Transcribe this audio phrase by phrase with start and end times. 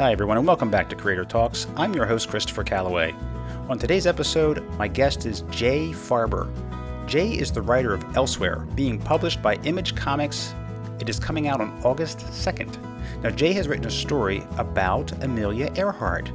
[0.00, 1.66] Hi, everyone, and welcome back to Creator Talks.
[1.76, 3.14] I'm your host, Christopher Calloway.
[3.68, 6.50] On today's episode, my guest is Jay Faerber.
[7.06, 10.54] Jay is the writer of Elsewhere, being published by Image Comics.
[11.00, 12.78] It is coming out on August 2nd.
[13.22, 16.28] Now, Jay has written a story about Amelia Earhart.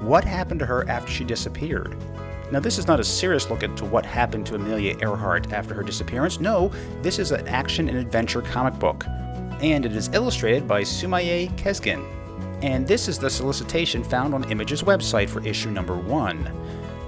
[0.00, 2.02] What happened to her after she disappeared?
[2.50, 5.82] Now, this is not a serious look into what happened to Amelia Earhart after her
[5.82, 6.40] disappearance.
[6.40, 9.04] No, this is an action and adventure comic book.
[9.60, 12.19] And it is illustrated by Sumeyye Kesgin.
[12.62, 16.50] And this is the solicitation found on Image's website for issue number one.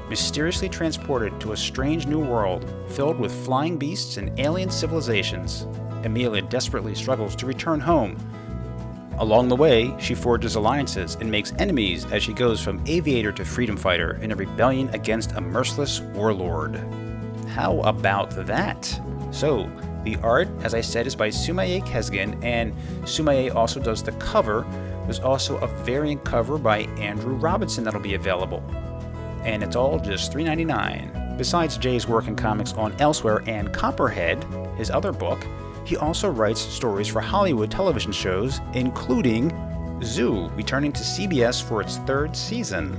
[0.09, 5.67] Mysteriously transported to a strange new world filled with flying beasts and alien civilizations,
[6.05, 8.17] Amelia desperately struggles to return home.
[9.19, 13.45] Along the way, she forges alliances and makes enemies as she goes from aviator to
[13.45, 16.77] freedom fighter in a rebellion against a merciless warlord.
[17.49, 19.01] How about that?
[19.31, 19.71] So,
[20.05, 24.67] the art, as I said, is by Sumeyye Kesgin, and Sumeyye also does the cover.
[25.05, 28.63] There's also a variant cover by Andrew Robinson that'll be available.
[29.45, 31.37] And it's all just $3.99.
[31.37, 34.45] Besides Jay's work in comics on Elsewhere and Copperhead,
[34.77, 35.45] his other book,
[35.85, 39.51] he also writes stories for Hollywood television shows, including
[40.03, 42.97] Zoo, returning to CBS for its third season.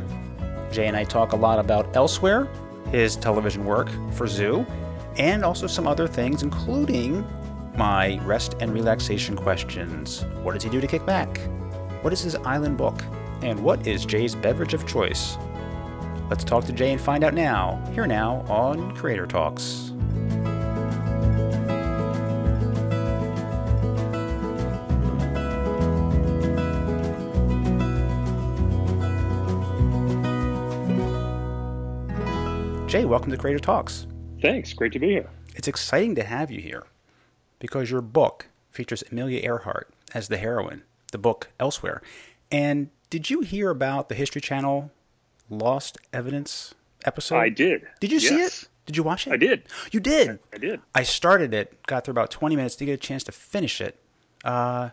[0.71, 2.49] Jay and I talk a lot about Elsewhere,
[2.91, 4.65] his television work for Zoo,
[5.17, 7.25] and also some other things, including
[7.77, 10.25] my rest and relaxation questions.
[10.41, 11.39] What does he do to kick back?
[12.03, 13.01] What is his island book?
[13.43, 15.37] And what is Jay's beverage of choice?
[16.29, 19.93] Let's talk to Jay and find out now, here now on Creator Talks.
[32.91, 34.07] Jay, welcome to Creator Talks.
[34.41, 34.73] Thanks.
[34.73, 35.29] Great to be here.
[35.55, 36.83] It's exciting to have you here
[37.59, 40.83] because your book features Amelia Earhart as the heroine,
[41.13, 42.01] the book Elsewhere.
[42.51, 44.91] And did you hear about the History Channel
[45.49, 46.75] Lost Evidence
[47.05, 47.37] episode?
[47.37, 47.87] I did.
[48.01, 48.67] Did you see it?
[48.85, 49.31] Did you watch it?
[49.33, 49.63] I did.
[49.93, 50.39] You did?
[50.53, 50.81] I did.
[50.93, 53.97] I started it, got through about 20 minutes, didn't get a chance to finish it.
[54.43, 54.89] Uh,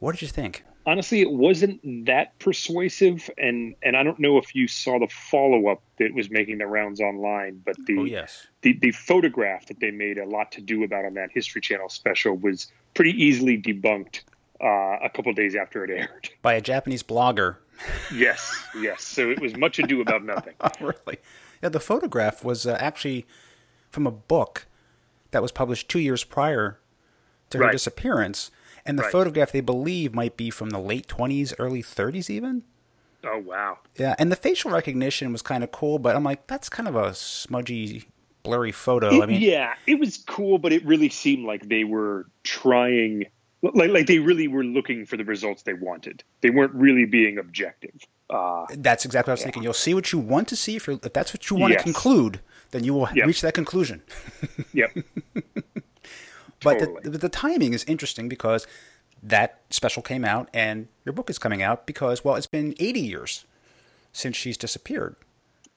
[0.00, 0.64] what did you think?
[0.84, 5.68] Honestly, it wasn't that persuasive, and and I don't know if you saw the follow
[5.68, 8.48] up that was making the rounds online, but the Oh, yes.
[8.62, 11.88] the the photograph that they made a lot to do about on that History Channel
[11.88, 14.22] special was pretty easily debunked
[14.62, 16.30] uh, a couple days after it aired.
[16.42, 17.56] By a Japanese blogger.
[18.14, 19.02] yes, yes.
[19.02, 20.54] So it was much ado about nothing.
[20.60, 21.18] Oh, really?
[21.62, 23.26] Yeah, the photograph was uh, actually
[23.90, 24.66] from a book
[25.32, 26.78] that was published two years prior
[27.50, 27.72] to her Right.
[27.72, 28.50] disappearance.
[28.84, 29.12] And the Right.
[29.12, 32.62] photograph they believe might be from the late 20s, early 30s, even.
[33.24, 33.78] Oh wow.
[33.96, 36.96] Yeah, and the facial recognition was kind of cool, but I'm like, that's kind of
[36.96, 38.08] a smudgy,
[38.42, 39.22] blurry photo.
[39.22, 43.26] I mean, yeah, it was cool, but it really seemed like they were trying,
[43.62, 46.24] like like they really were looking for the results they wanted.
[46.40, 47.94] They weren't really being objective.
[48.28, 49.62] Uh, that's exactly what I was thinking.
[49.62, 50.76] You'll see what you want to see.
[50.76, 51.80] If, you're, if that's what you want Yes.
[51.82, 52.40] to conclude,
[52.70, 53.26] then you will Yep.
[53.26, 54.02] reach that conclusion.
[54.72, 54.90] yep.
[56.62, 57.00] But Totally.
[57.02, 58.66] the, the timing is interesting because
[59.22, 63.00] that special came out and your book is coming out because, well, it's been 80
[63.00, 63.44] years
[64.12, 65.16] since she's disappeared.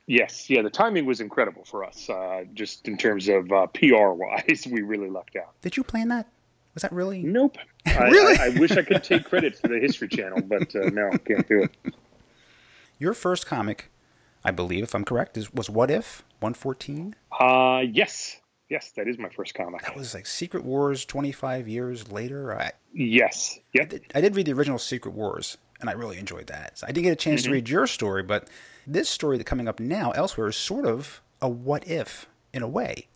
[0.08, 0.62] Yes, yeah.
[0.62, 4.68] The timing was incredible for us, uh, just in terms of uh, PR wise.
[4.72, 5.60] We really lucked out.
[5.62, 6.28] Did you plan that?
[6.76, 7.24] Was that really?
[7.24, 7.58] Nope.
[7.88, 8.38] I, Really?
[8.38, 11.48] I, I wish I could take credit for the History Channel, but uh, no, can't
[11.48, 11.72] do it.
[13.00, 13.90] Your first comic,
[14.44, 17.16] I believe, if I'm correct, is was What If 114.
[17.40, 18.38] Uh, yes,
[18.70, 19.82] yes, that is my first comic.
[19.84, 22.58] That was like Secret Wars 25 years later.
[22.58, 26.48] I, Yes, I, did, I did read the original Secret Wars, and I really enjoyed
[26.48, 26.78] that.
[26.78, 27.50] So I didn't get a chance Mm-hmm.
[27.50, 28.50] to read your story, but
[28.88, 32.68] this story that coming up now elsewhere is sort of a what if in a
[32.68, 33.08] way.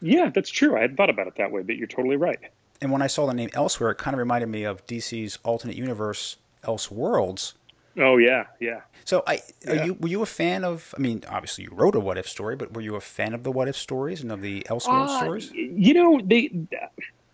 [0.00, 0.76] Yeah, that's true.
[0.76, 2.38] I hadn't thought about it that way, but you're totally right.
[2.80, 5.76] And when I saw the name Elsewhere, it kind of reminded me of DC's alternate
[5.76, 7.54] universe Elseworlds.
[7.98, 8.82] Oh yeah, yeah.
[9.04, 9.84] So I are Yeah.
[9.86, 12.56] you were you a fan of I mean, obviously you wrote a what if story,
[12.56, 15.16] but were you a fan of the what if stories and of the Elseworlds Uh,
[15.16, 15.50] stories?
[15.52, 16.50] You know, they.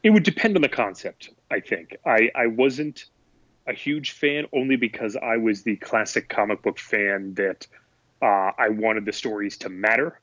[0.02, 1.30] It would depend on the concept.
[1.50, 3.04] I think I I wasn't
[3.66, 7.66] a huge fan only because I was the classic comic book fan that
[8.22, 10.20] uh, I wanted the stories to matter.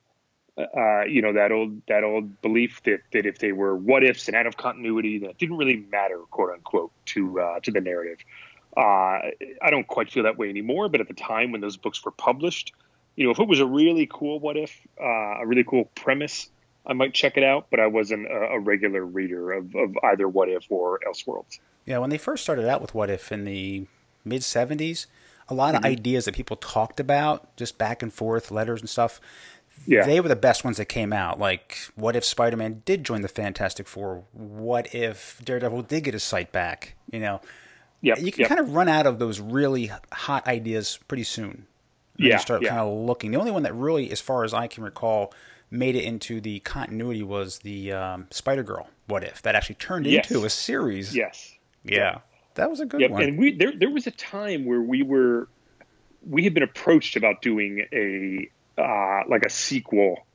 [0.58, 4.28] Uh, you know that old that old belief that that if they were what ifs
[4.28, 8.18] and out of continuity, that didn't really matter, quote unquote, to uh, to the narrative.
[8.76, 9.32] Uh,
[9.62, 10.90] I don't quite feel that way anymore.
[10.90, 12.74] But at the time when those books were published,
[13.16, 15.06] you know, if it was a really cool what if, uh,
[15.42, 16.50] a really cool premise,
[16.86, 17.68] I might check it out.
[17.72, 21.60] But I wasn't a, a regular reader of, of either what if or Elseworlds.
[21.86, 23.88] Yeah, when they first started out with What If in the
[24.24, 25.08] mid 70s,
[25.50, 29.20] a lot of ideas that people talked about, just back and forth, letters and stuff,
[29.88, 30.06] Yeah.
[30.06, 31.40] they were the best ones that came out.
[31.40, 34.24] Like, what if Spider Man did join the Fantastic Four?
[34.32, 36.96] What if Daredevil did get his sight back?
[37.12, 37.42] You know,
[38.04, 38.20] Yep.
[38.20, 38.50] You can yep.
[38.50, 41.68] kind of run out of those really hot ideas pretty soon.
[42.18, 42.70] Yeah, You start yeah.
[42.70, 43.30] kind of looking.
[43.32, 45.34] The only one that really, as far as I can recall,
[45.70, 48.90] made it into the continuity was the um, Spider Girl.
[49.08, 50.30] What if that actually turned Yes.
[50.32, 51.16] into a series?
[51.16, 51.54] Yes.
[51.84, 52.20] Yeah.
[52.56, 53.12] That was a good Yep.
[53.12, 53.22] one.
[53.24, 55.48] And we there there was a time where we were
[56.28, 58.50] we had been approached about doing a
[58.82, 60.26] uh, like a sequel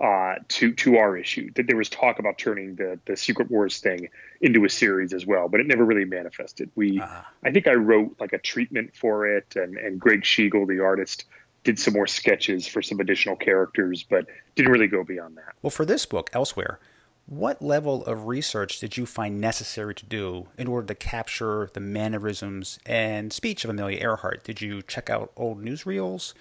[0.00, 1.50] uh, to to our issue.
[1.54, 4.08] That there was talk about turning the the Secret Wars thing
[4.40, 6.70] into a series as well, but it never really manifested.
[6.74, 7.28] We Ah.
[7.44, 11.24] I think I wrote like a treatment for it, and and Greg Schigiel, the artist,
[11.64, 14.26] did some more sketches for some additional characters, but
[14.56, 15.54] didn't really go beyond that.
[15.62, 16.80] Well, for this book, Elsewhere,
[17.26, 21.80] what level of research did you find necessary to do in order to capture the
[21.80, 24.42] mannerisms and speech of Amelia Earhart?
[24.42, 26.34] Did you check out old newsreels?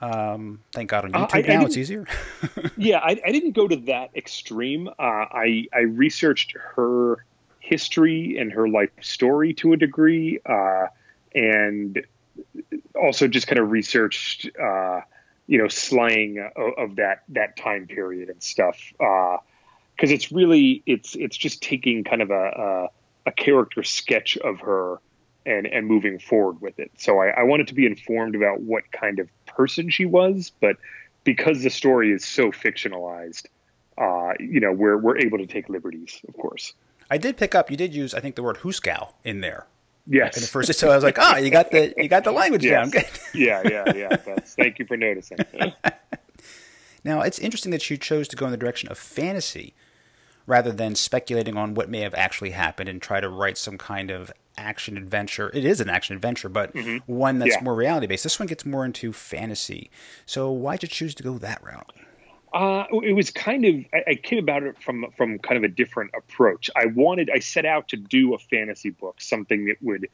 [0.00, 2.06] Um, thank God on Uh, YouTube I- I now it's easier.
[2.76, 4.88] yeah, I, I didn't go to that extreme.
[4.88, 7.24] Uh, I I researched her
[7.58, 10.86] history and her life story to a degree, uh,
[11.34, 12.04] and
[13.00, 15.00] also just kind of researched, uh,
[15.46, 18.78] you know, slang of, of that that time period and stuff.
[18.98, 22.88] Because it's really it's it's just taking kind of a,
[23.26, 24.98] a a character sketch of her
[25.44, 26.90] and and moving forward with it.
[26.96, 30.76] So I, I wanted to be informed about what kind of person she was, but
[31.24, 33.46] because the story is so fictionalized,
[33.98, 36.72] uh, you know, we're we're able to take liberties, of course.
[37.10, 37.70] I did pick up.
[37.70, 39.66] You did use, I think, the word "hoosegow" in there
[40.06, 40.36] Yes.
[40.36, 40.72] in the first.
[40.74, 42.72] So I was like, ah, you got the you got the language yes.
[42.72, 42.90] down.
[42.90, 43.10] Good.
[43.34, 44.16] yeah, yeah, yeah.
[44.16, 45.38] That's, thank you for noticing.
[47.04, 49.74] Now, it's interesting that you chose to go in the direction of fantasy
[50.46, 54.10] rather than speculating on what may have actually happened and try to write some kind
[54.10, 55.50] of action adventure.
[55.54, 56.74] It is an action adventure, but
[57.06, 57.60] one that's Mm-hmm.
[57.60, 57.64] Yeah.
[57.64, 58.24] more reality based.
[58.24, 59.90] This one gets more into fantasy.
[60.26, 61.92] So, why'd you choose to go that route?
[62.52, 65.72] Uh, it was kind of I, I came about it from from kind of a
[65.72, 66.68] different approach.
[66.74, 70.08] I wanted I set out to do a fantasy book, something that would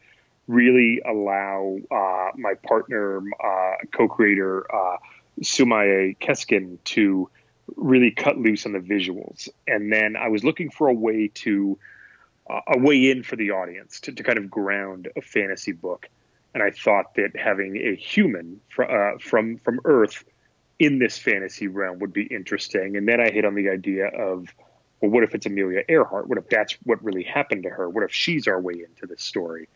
[0.47, 4.99] really allow uh, my partner, uh, co-creator uh,
[5.43, 7.31] Sumeyye Kesgin to
[7.75, 9.49] really cut loose on the visuals.
[9.67, 11.79] And then I was looking for a way to
[12.49, 16.09] uh, a way in for the audience to, to kind of ground a fantasy book.
[16.55, 20.25] And I thought that having a human fr- uh, from from Earth
[20.79, 22.97] in this fantasy realm would be interesting.
[22.97, 24.49] And then I hit on the idea of,
[25.01, 26.29] well, what if it's Amelia Earhart?
[26.29, 27.89] What if that's what really happened to her?
[27.89, 29.69] What if she's our way into this story?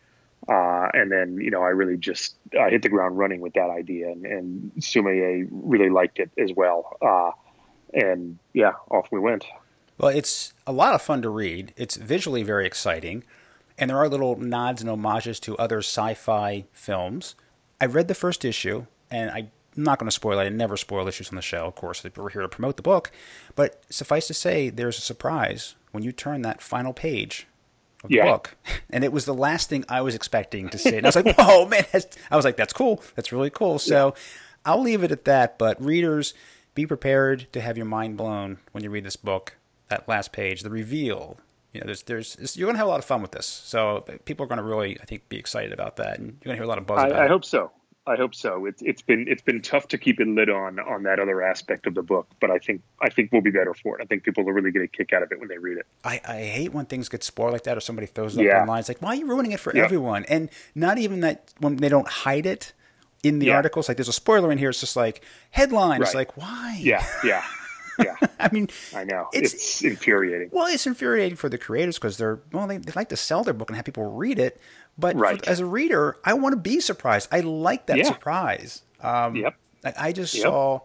[0.47, 3.69] Uh, and then, you know, I really just uh, hit the ground running with that
[3.69, 6.97] idea, and, and Sumeyye really liked it as well.
[6.99, 7.31] Uh,
[7.93, 9.45] and yeah, off we went.
[9.97, 11.73] Well, it's a lot of fun to read.
[11.77, 13.23] It's visually very exciting,
[13.77, 17.35] and there are little nods and homages to other sci-fi films.
[17.79, 20.43] I read the first issue, and I'm not going to spoil it.
[20.43, 22.03] I never spoil issues on the show, of course.
[22.15, 23.11] We're here to promote the book,
[23.55, 27.47] but suffice to say, there's a surprise when you turn that final page
[28.03, 28.25] of the Yeah.
[28.31, 28.55] book,
[28.89, 30.95] and it was the last thing I was expecting to see.
[30.97, 33.03] And I was like, "Whoa, man!" That's, I was like, "That's cool.
[33.15, 34.15] That's really cool." So,
[34.65, 35.57] I'll leave it at that.
[35.59, 36.33] But readers,
[36.75, 39.57] be prepared to have your mind blown when you read this book.
[39.89, 41.37] That last page, the reveal.
[41.73, 43.45] You know, there's, there's, you're going to have a lot of fun with this.
[43.45, 46.55] So people are going to really, I think, be excited about that, and you're going
[46.55, 47.71] to hear a lot of buzz about I, I hope so.
[48.07, 48.65] I hope so.
[48.65, 51.85] It's it's been it's been tough to keep a lid on on that other aspect
[51.85, 54.01] of the book, but I think I think we'll be better for it.
[54.01, 55.85] I think people will really get a kick out of it when they read it.
[56.03, 58.61] I, I hate when things get spoiled like that, or somebody throws it up Yeah.
[58.61, 58.79] online.
[58.79, 59.83] It's like, why are you ruining it for Yeah.
[59.83, 60.25] everyone?
[60.25, 62.73] And not even that when they don't hide it
[63.23, 63.55] in the Yeah.
[63.57, 63.87] articles.
[63.87, 64.69] Like, there's a spoiler in here.
[64.69, 66.01] It's just like headline.
[66.01, 66.77] It's like, why?
[66.81, 67.43] Yeah, yeah,
[67.99, 68.15] yeah.
[68.39, 69.27] I mean, I know.
[69.33, 70.49] It's- It's, infuriating.
[70.51, 73.53] Well, it's infuriating for the creators because they're well, they, they like to sell their
[73.53, 74.59] book and have people read it.
[74.97, 77.29] But for- as a reader, I want to be surprised.
[77.31, 78.03] I like that Yeah.
[78.05, 78.81] surprise.
[79.01, 79.55] Um, Yep.
[79.83, 80.43] like I just Yep.
[80.45, 80.51] Mm-hmm.
[80.51, 80.79] saw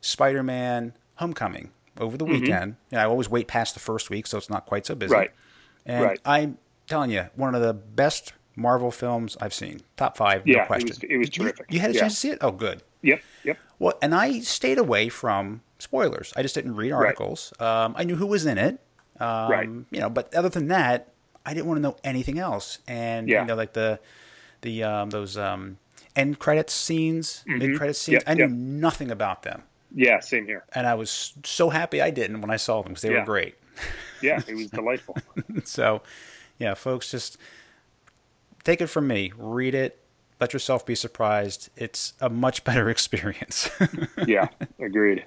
[0.00, 1.70] Spider-Man: Homecoming
[2.00, 2.76] over the weekend.
[2.90, 5.12] You know, I always wait past the first week, so it's not quite so busy.
[5.14, 5.30] Right.
[5.86, 6.20] And Right.
[6.24, 9.80] I'm telling you, one of the best Marvel films I've seen.
[9.96, 10.88] Top five, Yeah, no it question.
[10.88, 11.66] was- it was You- terrific.
[11.70, 12.00] You, had a Yeah.
[12.00, 12.38] chance to see it?
[12.40, 12.82] Oh, good.
[13.02, 13.58] Yep, yep.
[13.78, 16.32] Well, and I stayed away from spoilers.
[16.36, 17.52] I just didn't read articles.
[17.58, 18.78] Um, I knew who was in it.
[19.18, 19.68] Um, Right.
[19.90, 21.08] You know, but other than that,
[21.44, 22.78] I didn't want to know anything else.
[22.86, 23.40] And Yeah.
[23.42, 23.98] you know, like the
[24.60, 25.78] the um, those um,
[26.14, 28.22] end credits scenes, mid credits scenes.
[28.22, 28.30] Mm-hmm.
[28.30, 28.80] Yep, I knew yep.
[28.82, 30.62] nothing about them, Yeah, same here.
[30.72, 33.56] and I was so happy I didn't when I saw them because they were great.
[34.20, 35.16] Yeah, it was delightful.
[35.64, 36.02] so,
[36.58, 37.38] yeah, folks, just
[38.64, 39.32] take it from me.
[39.36, 39.98] Read it.
[40.40, 41.70] Let yourself be surprised.
[41.76, 43.70] It's a much better experience.
[44.26, 44.48] Yeah,
[44.80, 45.24] agreed.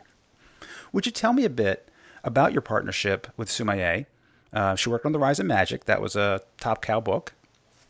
[0.92, 1.90] Would you tell me a bit
[2.24, 4.06] about your partnership with Sumeyye?
[4.54, 5.86] Uh, she worked on The Rise of Magic.
[5.86, 7.34] That was a Top Cow book.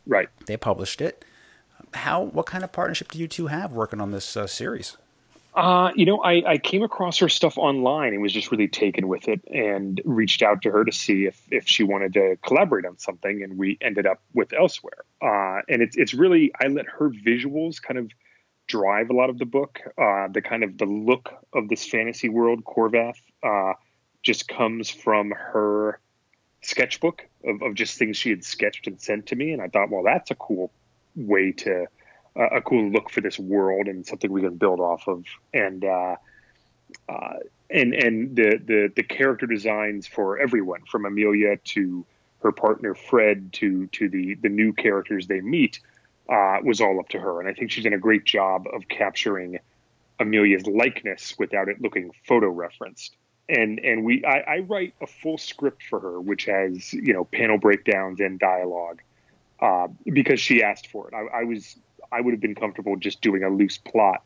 [0.06, 0.28] Right.
[0.46, 1.24] They published it.
[1.94, 2.22] How?
[2.22, 4.96] What kind of partnership do you two have working on this uh, series?
[5.56, 9.08] Uh, you know, I, I came across her stuff online and was just really taken
[9.08, 12.84] with it and reached out to her to see if, if she wanted to collaborate
[12.84, 13.42] on something.
[13.42, 15.04] And we ended up with Elsewhere.
[15.22, 18.10] Uh, and it's, it's really, I let her visuals kind of
[18.66, 19.80] drive a lot of the book.
[19.96, 23.72] Uh, the kind of the look of this fantasy world, Corvath, uh,
[24.22, 25.98] just comes from her
[26.60, 29.52] sketchbook of, of just things she had sketched and sent to me.
[29.52, 30.70] And I thought, well, that's a cool
[31.14, 31.86] way to,
[32.36, 35.24] a cool look for this world and something we can build off of.
[35.54, 36.16] And uh,
[37.08, 37.34] uh,
[37.70, 42.04] and and the, the the character designs for everyone from Amelia to
[42.42, 45.80] her partner Fred to to the the new characters they meet
[46.28, 47.40] uh, was all up to her.
[47.40, 49.58] And I think she's done a great job of capturing
[50.18, 53.16] Amelia's likeness without it looking photo referenced.
[53.48, 57.24] And and we I, I write a full script for her, which has you know
[57.24, 59.02] panel breakdowns and dialogue.
[59.58, 61.14] Uh, because she asked for it.
[61.14, 61.78] I, I was
[62.12, 64.22] I would have been comfortable just doing a loose plot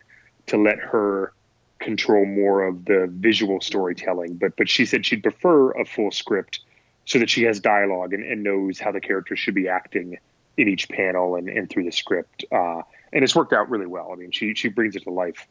[0.47, 1.33] to let her
[1.81, 4.35] control more of the visual storytelling.
[4.35, 6.61] But but she said she'd prefer a full script
[7.07, 10.19] so that she has dialogue and, and knows how the characters should be acting
[10.57, 12.45] in each panel and, and through the script.
[12.53, 12.83] Uh,
[13.13, 14.11] and it's worked out really well.
[14.13, 15.49] I mean, she she brings it to life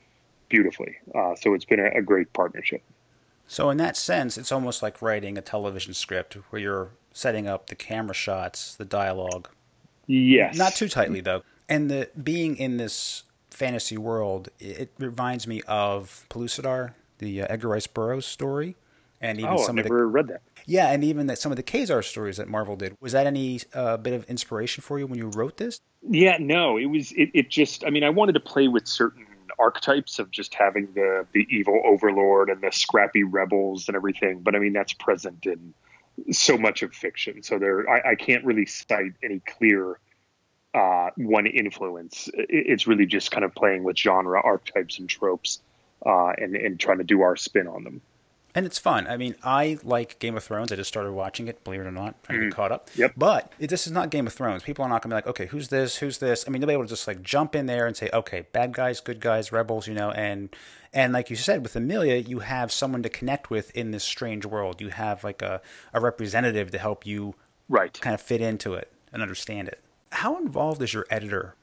[0.47, 0.97] beautifully.
[1.13, 2.81] Uh, so it's been a, a great partnership.
[3.47, 7.67] So in that sense, it's almost like writing a television script where you're setting up
[7.67, 9.49] the camera shots, the dialogue.
[10.05, 10.55] Yes.
[10.55, 16.25] Not too tightly though and the being in this fantasy world, it reminds me of
[16.29, 18.75] Pellucidar, the uh, Edgar Rice Burroughs story,
[19.21, 20.41] and even oh, some I've of the, read that.
[20.65, 22.95] Yeah, and even that some of the Ka-Zar stories that Marvel did.
[22.99, 25.79] Was that any uh, bit of inspiration for you when you wrote this?
[26.09, 27.11] Yeah, no, it was.
[27.13, 27.85] It, it just.
[27.85, 29.25] I mean, I wanted to play with certain
[29.57, 34.39] archetypes of just having the the evil overlord and the scrappy rebels and everything.
[34.39, 35.73] But I mean, that's present in
[36.31, 37.43] so much of fiction.
[37.43, 39.99] So there, I, I can't really cite any clear
[40.73, 42.29] uh, one influence.
[42.33, 45.61] It's really just kind of playing with genre archetypes and tropes
[46.05, 48.01] uh, and, and trying to do our spin on them.
[48.55, 49.05] And it's fun.
[49.05, 50.71] I mean, I like Game of Thrones.
[50.71, 52.51] I just started watching it, believe it or not, trying mm.
[52.51, 52.89] caught up.
[52.95, 53.13] Yep.
[53.15, 54.63] But this is not Game of Thrones.
[54.63, 55.97] People are not going to be like, okay, who's this?
[55.97, 56.45] Who's this?
[56.47, 58.73] I mean, they'll be able to just like jump in there and say, okay, bad
[58.73, 60.49] guys, good guys, rebels, you know, and
[60.91, 64.47] and like you said, with Amelia, you have someone to connect with in this strange
[64.47, 64.81] world.
[64.81, 65.61] You have like a,
[65.93, 67.35] a representative to help you
[67.69, 69.79] right kind of fit into it and understand it.
[70.11, 71.55] How involved is your editor?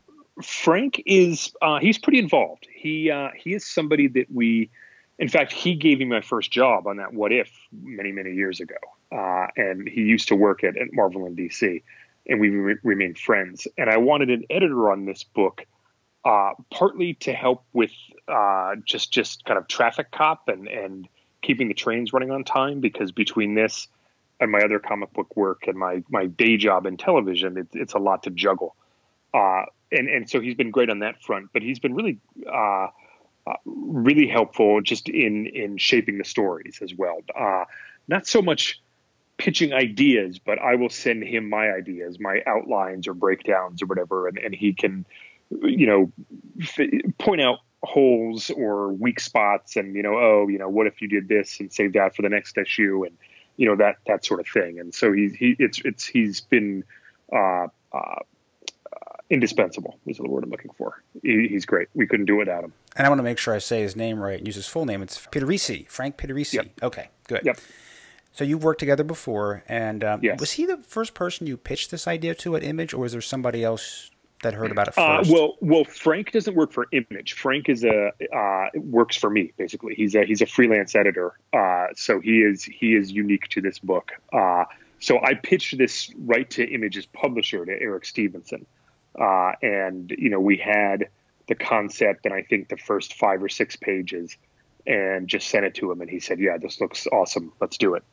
[0.42, 2.66] Frank is uh, he's pretty involved.
[2.72, 4.70] He uh, he is somebody that we,
[5.18, 8.60] in fact, he gave me my first job on that What If many many years
[8.60, 8.76] ago,
[9.12, 11.82] uh, and he used to work at, at Marvel in DC,
[12.26, 13.66] and we re- remained friends.
[13.78, 15.64] And I wanted an editor on this book,
[16.24, 17.92] uh, partly to help with
[18.28, 21.08] uh, just just kind of traffic cop and and
[21.42, 23.88] keeping the trains running on time because between this
[24.40, 27.94] and my other comic book work and my my day job in television, it, it's
[27.94, 28.76] a lot to juggle.
[29.32, 32.88] Uh, and and so he's been great on that front, but he's been really uh,
[33.46, 37.20] uh, really helpful just in in shaping the stories as well.
[37.38, 37.64] Uh,
[38.08, 38.80] not so much
[39.38, 44.28] pitching ideas, but I will send him my ideas, my outlines or breakdowns or whatever,
[44.28, 45.04] and, and he can,
[45.50, 46.12] you know,
[46.60, 46.88] f-
[47.18, 51.06] point out holes or weak spots and you know oh you know what if you
[51.06, 53.16] did this and save that for the next issue and
[53.56, 54.78] you know that that sort of thing.
[54.78, 56.84] And so he he it's it's he's been
[57.32, 58.20] uh, uh,
[59.30, 61.02] indispensable is the word I'm looking for.
[61.22, 61.88] He, he's great.
[61.94, 62.72] We couldn't do without him.
[62.96, 64.84] And I want to make sure I say his name right and use his full
[64.84, 65.02] name.
[65.02, 66.54] It's Pittarese, Frank Pittarese.
[66.54, 66.66] Yep.
[66.82, 67.42] Okay, good.
[67.44, 67.58] Yep.
[68.32, 70.38] So you've worked together before, and um, yes.
[70.38, 73.22] was he the first person you pitched this idea to at Image, or was there
[73.22, 74.10] somebody else
[74.42, 75.30] that heard about it uh, first?
[75.30, 77.32] Uh, well, well, Frank doesn't work for Image.
[77.34, 79.94] Frank is a uh, works for me basically.
[79.94, 83.78] He's a he's a freelance editor, uh, so he is he is unique to this
[83.78, 84.12] book.
[84.32, 84.64] Uh,
[85.00, 88.66] so I pitched this right to Image's publisher, to Eric Stephenson,
[89.18, 91.08] uh, and you know we had
[91.48, 94.36] the concept and I think the first five or six pages,
[94.86, 97.52] and just sent it to him, and he said, "Yeah, this looks awesome.
[97.60, 98.04] Let's do it."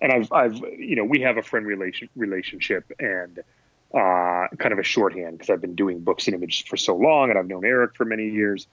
[0.00, 3.40] and I've I've you know we have a friend relation relationship and
[3.94, 7.30] uh, kind of a shorthand because I've been doing books and images for so long,
[7.30, 8.66] and I've known Eric for many years.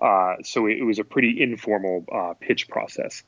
[0.00, 3.22] Uh, so it, it, was a pretty informal uh, pitch process,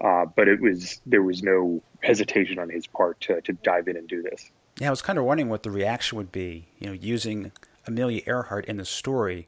[0.00, 3.96] uh, but it was there was no hesitation on his part to, to dive in
[3.96, 4.50] and do this.
[4.78, 6.68] Yeah, I was kind of wondering what the reaction would be.
[6.78, 7.52] You know, using
[7.86, 9.46] Amelia Earhart in the story.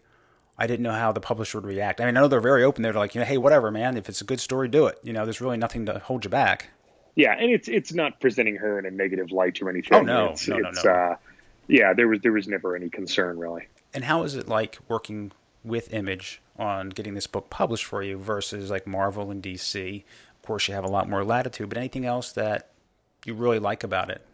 [0.56, 2.00] I didn't know how the publisher would react.
[2.00, 2.82] I mean, I know they're very open.
[2.82, 3.96] They're like, you know, hey, whatever, man.
[3.96, 4.98] If it's a good story, do it.
[5.02, 6.70] You know, there's really nothing to hold you back.
[7.16, 9.98] Yeah, and it's it's not presenting her in a negative light or anything.
[9.98, 10.90] Oh no, it's, no, no, no.
[10.90, 11.16] Uh,
[11.68, 13.66] yeah, there was there was never any concern really.
[13.92, 15.32] And how is it like working
[15.64, 20.04] with Image on getting this book published for you versus like Marvel and DC?
[20.36, 22.70] Of course, you have a lot more latitude, but anything else that
[23.24, 24.26] you really like about it?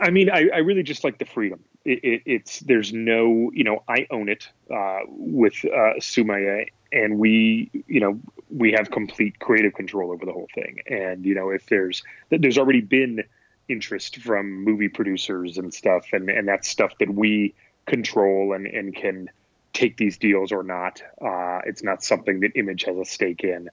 [0.00, 1.62] I mean, I, I really just like the freedom.
[1.84, 7.18] It, it, it's there's no, you know, I own it uh, with uh, Sumeyye and
[7.18, 10.78] we, you know, we have complete creative control over the whole thing.
[10.86, 13.24] And you know, if there's there's already been
[13.68, 17.54] interest from movie producers and stuff, and and that's stuff that we
[17.86, 19.30] control and and can
[19.72, 21.02] take these deals or not.
[21.20, 23.68] Uh, it's not something that Image has a stake in.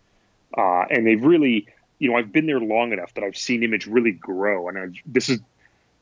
[0.57, 1.67] Uh, and they've really,
[1.99, 4.69] you know, I've been there long enough that I've seen Image really grow.
[4.69, 5.39] And I've, this is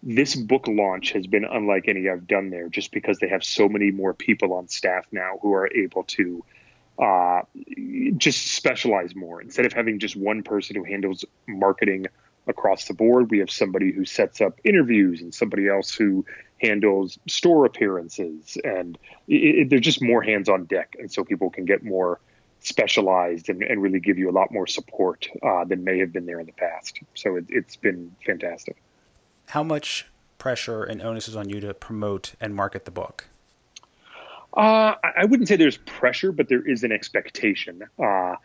[0.04, 3.68] this book launch has been unlike any I've done there, just because they have so
[3.68, 6.44] many more people on staff now who are able to
[7.00, 7.42] uh,
[8.16, 9.42] just specialize more.
[9.42, 12.06] Instead of having just one person who handles marketing
[12.48, 16.26] across the board, we have somebody who sets up interviews and somebody else who
[16.60, 21.50] handles store appearances, and it, it, there's just more hands on deck, and so people
[21.50, 22.20] can get more
[22.60, 26.26] specialized and, and really give you a lot more support uh, than may have been
[26.26, 27.00] there in the past.
[27.14, 28.78] So it, it's been fantastic.
[29.48, 33.28] How much pressure and onus is on you to promote and market the book?
[34.54, 37.84] Uh, I wouldn't say there's pressure, but there is an expectation.
[38.00, 38.36] Uh,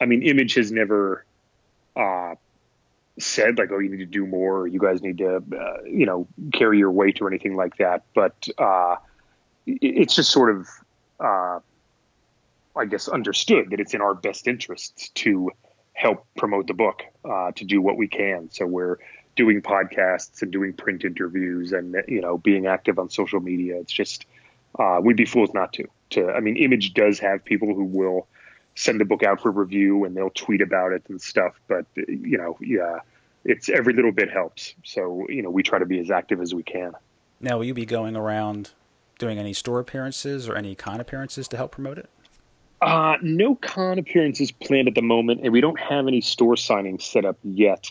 [0.00, 1.24] I mean, Image has never
[1.94, 2.34] uh,
[3.18, 6.26] said like, "Oh, you need to do more," "You guys need to, uh, you know,
[6.52, 8.04] carry your weight," or anything like that.
[8.14, 8.96] But uh,
[9.66, 10.68] it's just sort of,
[11.18, 11.60] uh,
[12.76, 15.50] I guess, understood that it's in our best interests to
[15.92, 18.50] help promote the book, uh, to do what we can.
[18.50, 18.98] So we're
[19.36, 23.78] doing podcasts and doing print interviews, and you know, being active on social media.
[23.80, 24.26] It's just
[24.78, 25.86] uh, we'd be fools not to.
[26.10, 28.26] To, I mean, Image does have people who will
[28.74, 31.54] send the book out for review and they'll tweet about it and stuff.
[31.68, 33.00] But you know, yeah,
[33.44, 34.74] it's every little bit helps.
[34.84, 36.92] So you know, we try to be as active as we can.
[37.40, 38.70] Now, will you be going around
[39.18, 42.08] doing any store appearances or any con appearances to help promote it?
[42.80, 47.02] Uh, no con appearances planned at the moment, and we don't have any store signings
[47.02, 47.90] set up yet.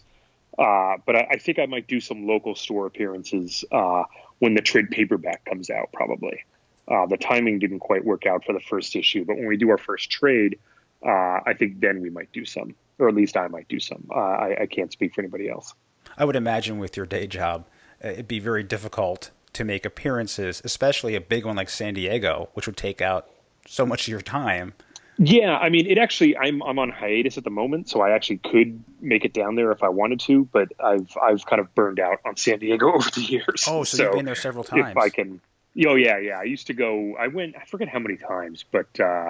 [0.58, 4.04] Uh, but I, I, think I might do some local store appearances uh,
[4.40, 6.44] when the trade paperback comes out, probably.
[6.88, 9.70] Uh, the timing didn't quite work out for the first issue, but when we do
[9.70, 10.58] our first trade,
[11.06, 14.08] uh, I think then we might do some, or at least I might do some.
[14.14, 15.74] Uh, I, I, can't speak for anybody else.
[16.18, 17.66] I would imagine with your day job,
[18.04, 22.50] uh, it'd be very difficult to make appearances, especially a big one like San Diego,
[22.54, 23.30] which would take out
[23.66, 24.74] so much of your time.
[25.18, 28.38] Yeah, I mean, it actually I'm I'm on hiatus at the moment, so I actually
[28.38, 32.00] could make it down there if I wanted to, but I've I've kind of burned
[32.00, 33.66] out on San Diego over the years.
[33.68, 34.92] Oh, so, so you've been there several times.
[34.92, 35.42] If I can,
[35.86, 36.40] Oh yeah, yeah.
[36.40, 37.16] I used to go.
[37.18, 37.56] I went.
[37.56, 39.30] I forget how many times, but uh,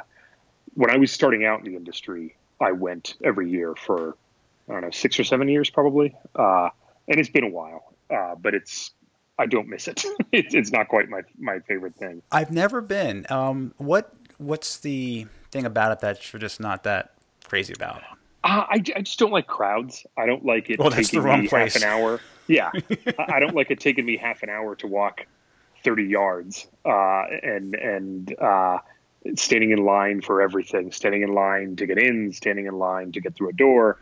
[0.73, 4.15] when I was starting out in the industry, I went every year for
[4.67, 6.15] I don't know six or seven years probably.
[6.36, 6.69] Uh,
[7.08, 8.91] and it's been a while, uh, but it's
[9.38, 10.03] I don't miss it.
[10.32, 12.21] it's, it's not quite my my favorite thing.
[12.32, 13.25] I've never been.
[13.29, 17.13] Um, what what's the thing about it that you're just not that
[17.45, 18.01] crazy about?
[18.43, 20.05] Uh, I, I just don't like crowds.
[20.17, 21.73] I don't like it well, taking me place.
[21.73, 22.21] half an hour.
[22.47, 22.71] Yeah,
[23.19, 25.25] I don't like it taking me half an hour to walk
[25.84, 28.79] 30 yards uh, and and uh,
[29.36, 33.21] standing in line for everything, standing in line to get in, standing in line to
[33.21, 33.97] get through a door.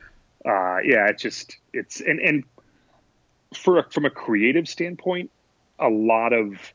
[0.46, 2.44] Uh, yeah, it's just it's and and
[3.54, 5.32] for from a creative standpoint,
[5.80, 6.74] a lot of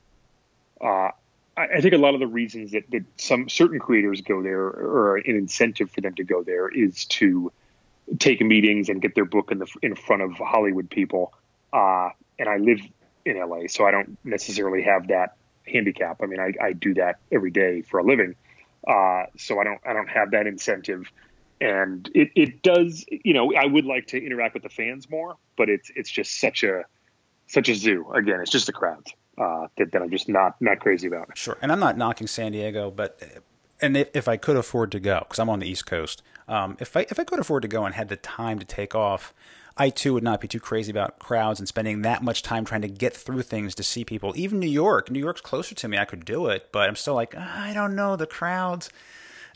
[0.80, 1.10] uh,
[1.56, 5.18] I think a lot of the reasons that, that some certain creators go there or
[5.18, 7.52] an incentive for them to go there is to
[8.18, 11.32] take meetings and get their book in the in front of Hollywood people.
[11.72, 12.80] Uh, and I live
[13.24, 16.20] in LA, so I don't necessarily have that handicap.
[16.22, 18.34] I mean, I, I do that every day for a living,
[18.86, 21.06] uh, so I don't I don't have that incentive.
[21.60, 25.36] And it, it does, you know, I would like to interact with the fans more,
[25.56, 26.84] but it's it's just such a
[27.46, 28.10] such a zoo.
[28.12, 31.36] Again, it's just the crowds uh, that, that I'm just not not crazy about.
[31.38, 33.20] Sure, and I'm not knocking San Diego, but
[33.80, 36.76] and if, if I could afford to go, because I'm on the East Coast, um,
[36.80, 39.34] if I if I could afford to go and had the time to take off,
[39.76, 42.82] I too would not be too crazy about crowds and spending that much time trying
[42.82, 44.32] to get through things to see people.
[44.36, 45.98] Even New York, New York's closer to me.
[45.98, 48.90] I could do it, but I'm still like, I don't know the crowds.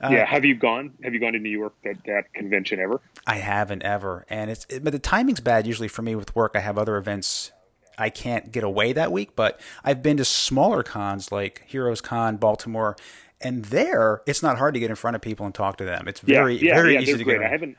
[0.02, 0.92] Uh, yeah, have you gone?
[1.02, 3.00] Have you gone to New York that that convention ever?
[3.26, 6.52] I haven't ever, and it's it, but the timing's bad usually for me with work.
[6.54, 7.50] I have other events
[7.98, 12.36] I can't get away that week, but I've been to smaller cons like Heroes Con,
[12.36, 12.96] Baltimore,
[13.40, 16.08] and there it's not hard to get in front of people and talk to them.
[16.08, 17.38] It's very yeah, yeah, very yeah, easy to great.
[17.38, 17.46] get.
[17.46, 17.78] I haven't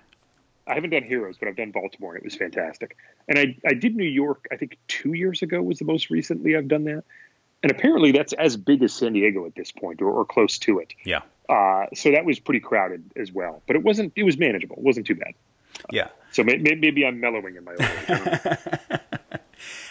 [0.67, 2.97] I haven't done Heroes, but I've done Baltimore, and it was fantastic.
[3.27, 4.47] And I I did New York.
[4.51, 7.03] I think two years ago was the most recently I've done that.
[7.63, 10.79] And apparently that's as big as San Diego at this point, or, or close to
[10.79, 10.93] it.
[11.03, 11.21] Yeah.
[11.49, 14.13] Uh, so that was pretty crowded as well, but it wasn't.
[14.15, 14.75] It was manageable.
[14.77, 15.33] It wasn't too bad.
[15.91, 16.09] Yeah.
[16.31, 18.57] So maybe, maybe I'm mellowing in my own.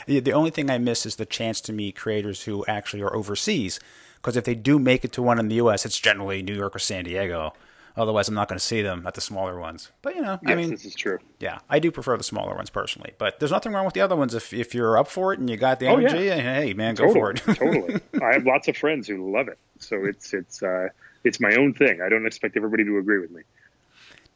[0.22, 3.80] the only thing I miss is the chance to meet creators who actually are overseas,
[4.16, 6.76] because if they do make it to one in the U.S., it's generally New York
[6.76, 7.54] or San Diego.
[7.96, 9.90] Otherwise, I'm not going to see them at the smaller ones.
[10.02, 11.18] But you know, yes, I mean, this is true.
[11.40, 13.12] Yeah, I do prefer the smaller ones personally.
[13.16, 15.48] But there's nothing wrong with the other ones if if you're up for it and
[15.48, 16.16] you got the energy.
[16.16, 16.36] Oh, yeah.
[16.36, 17.36] Hey, man, totally, go for it.
[17.56, 18.00] totally.
[18.22, 20.88] I have lots of friends who love it, so it's it's uh,
[21.24, 22.00] it's my own thing.
[22.02, 23.42] I don't expect everybody to agree with me.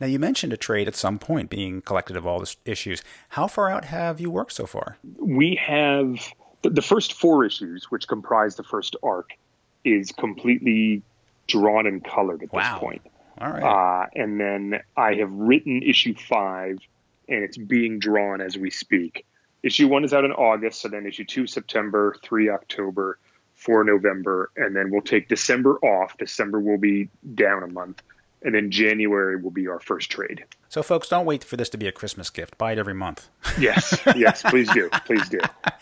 [0.00, 3.02] Now, you mentioned a trade at some point being collected of all the issues.
[3.30, 4.96] How far out have you worked so far?
[5.18, 9.32] We have the first four issues, which comprise the first arc,
[9.84, 11.02] is completely
[11.46, 12.72] drawn and colored at wow.
[12.72, 13.02] this point.
[13.40, 13.62] All right.
[13.62, 16.78] Uh, and then I have written issue five,
[17.28, 19.24] and it's being drawn as we speak.
[19.62, 23.18] Issue one is out in August, so then issue two September, three October,
[23.54, 26.16] four November, and then we'll take December off.
[26.18, 28.02] December will be down a month,
[28.42, 30.44] and then January will be our first trade.
[30.68, 32.56] So, folks, don't wait for this to be a Christmas gift.
[32.56, 33.28] Buy it every month.
[33.58, 35.40] yes, yes, please do, please do,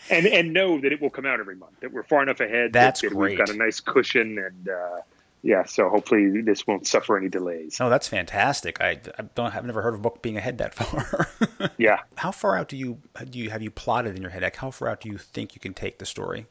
[0.09, 1.79] and and know that it will come out every month.
[1.79, 2.73] That we're far enough ahead.
[2.73, 3.37] That's that, that great.
[3.37, 5.01] We've got a nice cushion, and uh,
[5.41, 7.79] yeah, so hopefully this won't suffer any delays.
[7.79, 8.81] Oh, that's fantastic.
[8.81, 9.55] I, I don't.
[9.55, 11.29] I've never heard of a book being ahead that far.
[11.77, 11.99] yeah.
[12.15, 12.99] How far out do you
[13.29, 14.43] do you have you plotted in your head?
[14.43, 16.47] Like, how far out do you think you can take the story?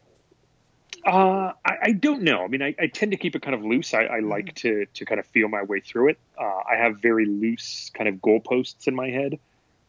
[1.06, 2.42] Uh, I, I, don't know.
[2.42, 3.94] I mean, I, I, tend to keep it kind of loose.
[3.94, 6.18] I, I, like to to kind of feel my way through it.
[6.38, 9.38] Uh, I have very loose kind of goalposts in my head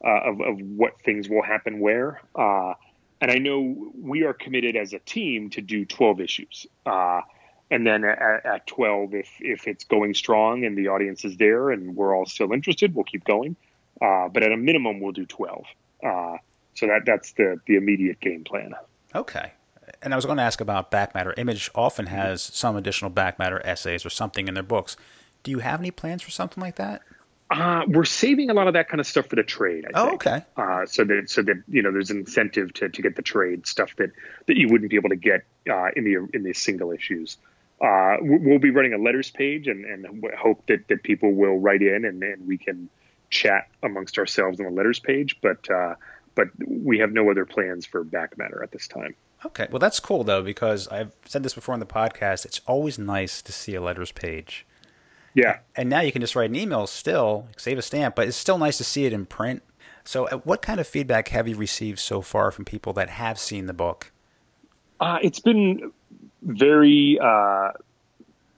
[0.06, 2.22] uh, of, of what things will happen where.
[2.36, 2.74] Uh,
[3.22, 6.68] and I know we are committed as a team to do 12 issues.
[7.72, 11.70] And then at, at, 12, if if it's going strong and the audience is there
[11.70, 13.56] and we're all still interested, we'll keep going.
[14.02, 15.66] Uh, but at a minimum, we'll do 12.
[16.04, 16.38] Uh,
[16.74, 18.74] so that that's the the immediate game plan.
[19.14, 19.52] Okay
[20.02, 21.34] and I was going to ask about back matter.
[21.38, 24.96] Image often has some additional back matter essays or something in their books.
[25.44, 27.02] Do you have any plans for something like that?
[27.50, 29.86] Uh, we're saving a lot of that kind of stuff for the trade.
[29.86, 30.28] I oh, think.
[30.28, 30.46] okay.
[30.56, 33.66] Uh, so that so that you know, there's an incentive to, to get the trade
[33.66, 34.12] stuff that,
[34.46, 37.38] that you wouldn't be able to get uh, in the in the single issues.
[37.82, 40.06] Uh, we'll be running a letters page and, and
[40.38, 42.89] hope that, that people will write in and, and we can
[43.30, 45.38] chat amongst ourselves on the letters page.
[45.42, 45.96] But uh,
[46.36, 49.15] but we have no other plans for back matter at this time.
[49.46, 52.46] Okay, well that's cool though because I've said this before on the podcast.
[52.46, 54.65] It's always nice to see a letters page.
[55.34, 55.60] Yeah.
[55.76, 58.58] And now you can just write an email still, save a stamp, but it's still
[58.58, 59.63] nice to see it in print.
[60.04, 63.38] So, uh, what kind of feedback have you received so far from people that have
[63.38, 64.12] seen the book?
[65.00, 65.92] Uh, it's been
[66.41, 67.71] very, uh,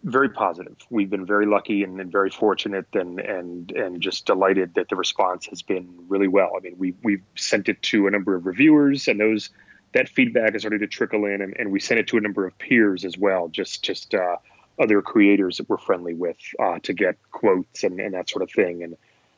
[0.04, 0.76] very positive.
[0.90, 4.96] We've been very lucky and, and, very fortunate, and and and just delighted that the
[4.96, 6.52] response has been really well.
[6.58, 9.50] I mean, we we've sent it to a number of reviewers, and those
[9.94, 12.46] that feedback has started to trickle in, and, and we sent it to a number
[12.46, 14.38] of peers as well, just just uh,
[14.80, 18.52] other creators that we're friendly with uh, to get quotes and, and that sort of
[18.52, 18.84] thing.
[18.84, 18.98] And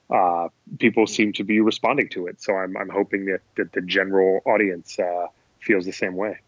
[0.10, 2.42] uh, people seem to be responding to it.
[2.42, 5.28] So I'm, I'm hoping that, that the general audience uh,
[5.60, 6.40] feels the same way.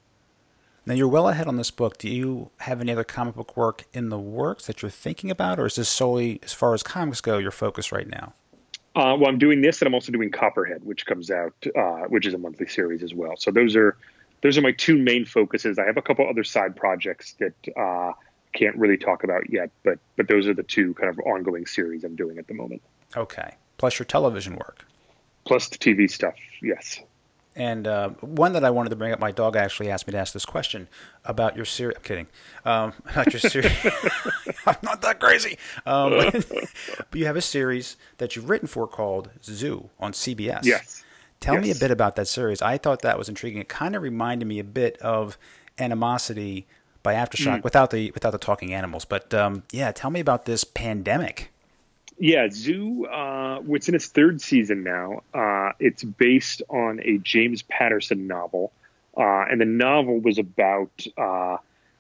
[0.85, 1.97] Now you're well ahead on this book.
[1.97, 5.59] Do you have any other comic book work in the works that you're thinking about,
[5.59, 8.33] or is this solely, as far as comics go, your focus right now?
[8.95, 12.25] Uh, well, I'm doing this, and I'm also doing Copperhead, which comes out, uh, which
[12.25, 13.35] is a monthly series as well.
[13.35, 13.97] So those are
[14.41, 15.79] those are my two main focuses.
[15.79, 18.13] I have a couple other side projects that uh,
[18.53, 22.03] can't really talk about yet, but but those are the two kind of ongoing series
[22.03, 22.81] I'm doing at the moment.
[23.17, 23.55] Okay.
[23.77, 24.85] Plus your television work.
[25.45, 26.35] Plus the TV stuff.
[26.61, 27.01] Yes.
[27.55, 30.17] And uh, one that I wanted to bring up, my dog actually asked me to
[30.17, 30.89] ask this question
[31.23, 31.95] about your series.
[31.95, 32.27] I'm kidding.
[32.65, 33.71] Um, about your series.
[34.65, 35.57] I'm not that crazy.
[35.85, 36.11] Um,
[37.09, 40.65] but you have a series that you've written for called Zoo on CBS.
[40.65, 41.03] Yes.
[41.39, 41.63] Tell yes.
[41.63, 42.61] me a bit about that series.
[42.61, 43.61] I thought that was intriguing.
[43.61, 45.37] It kind of reminded me a bit of
[45.77, 46.65] Animosity
[47.03, 47.63] by Aftershock mm.
[47.63, 49.05] without the without the talking animals.
[49.05, 51.51] But um, yeah, tell me about this pandemic.
[52.17, 53.05] Yeah, Zoo.
[53.05, 55.23] Uh, it's in its third season now.
[55.33, 58.71] Uh, it's based on a James Patterson novel,
[59.17, 61.05] uh, and the novel was about.
[61.17, 61.57] Uh,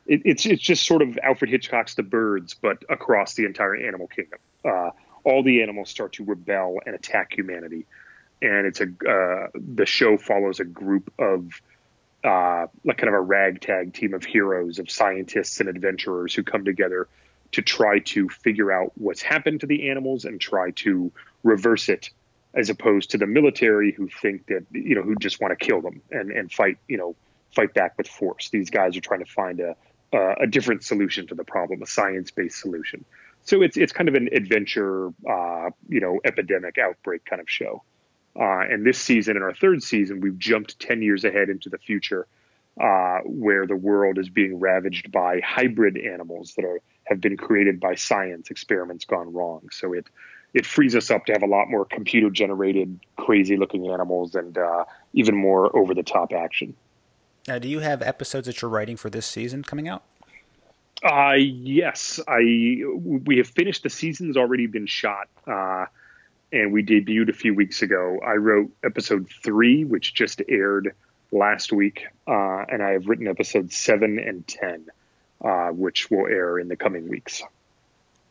[0.07, 4.07] it, it's it's just sort of Alfred Hitchcock's The Birds, but across the entire animal
[4.07, 4.39] kingdom.
[4.63, 4.91] Uh,
[5.25, 7.85] all the animals start to rebel and attack humanity,
[8.41, 11.61] and it's a uh, the show follows a group of
[12.23, 17.07] like kind of a ragtag team of heroes of scientists and adventurers who come together
[17.55, 21.09] to try to figure out what's happened to the animals and try to
[21.43, 22.09] reverse it
[22.53, 25.81] as opposed to the military who think that you know who just want to kill
[25.81, 27.15] them and and fight you know
[27.55, 28.49] fight back with force.
[28.49, 29.77] These guys are trying to find a
[30.13, 33.05] uh, a different solution to the problem a science-based solution.
[33.43, 37.83] So it's it's kind of an adventure uh, you know epidemic outbreak kind of show.
[38.37, 41.77] Uh, and this season in our third season we've jumped 10 years ahead into the
[41.77, 42.27] future
[42.81, 47.79] uh, where the world is being ravaged by hybrid animals that are have been created
[47.79, 49.69] by science experiments gone wrong.
[49.71, 50.07] So it
[50.53, 54.57] it frees us up to have a lot more computer generated, crazy looking animals and
[54.57, 56.75] uh, even more over the top action.
[57.47, 60.03] Now, do you have episodes that you're writing for this season coming out?
[61.03, 62.39] Uh, yes, I
[62.95, 63.83] we have finished.
[63.83, 65.85] The season's already been shot, uh,
[66.51, 68.19] and we debuted a few weeks ago.
[68.25, 70.95] I wrote episode three, which just aired
[71.35, 74.87] last week, uh, and I have written episodes seven and ten,
[75.43, 77.43] uh, which will air in the coming weeks.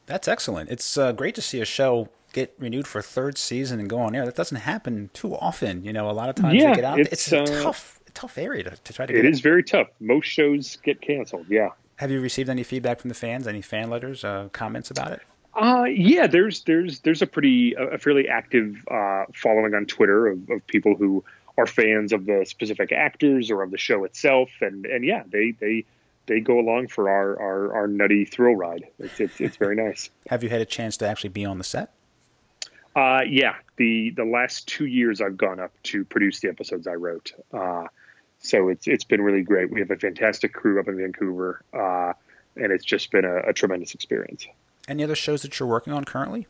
[0.06, 0.70] That's excellent.
[0.70, 3.98] It's uh, great to see a show get renewed for a third season and go
[4.00, 4.26] on air.
[4.26, 5.84] That doesn't happen too often.
[5.84, 6.98] You know, a lot of times Yeah, they get out.
[6.98, 9.26] It's, it's, a uh, tough, tough area to, to try to It get.
[9.26, 9.88] is very tough.
[10.00, 11.46] Most shows get canceled.
[11.48, 11.70] Yeah.
[11.96, 13.46] Have you received any feedback from the fans?
[13.46, 15.20] Any fan letters, uh, comments about it?
[15.54, 20.50] Uh, yeah, there's there's there's a pretty a fairly active uh, following on Twitter of,
[20.50, 21.22] of people who
[21.56, 25.52] are fans of the specific actors or of the show itself, and and yeah, they
[25.52, 25.84] they
[26.26, 28.86] they go along for our our, our nutty thrill ride.
[28.98, 30.10] It's, it's it's very nice.
[30.28, 31.92] Have you had a chance to actually be on the set?
[32.96, 36.94] Uh, yeah, the the last two years I've gone up to produce the episodes I
[36.94, 37.32] wrote.
[37.52, 37.86] Uh,
[38.38, 39.70] so it's it's been really great.
[39.70, 42.12] We have a fantastic crew up in Vancouver, uh,
[42.56, 44.46] and it's just been a, a tremendous experience.
[44.86, 46.46] Any other shows that you're working on currently?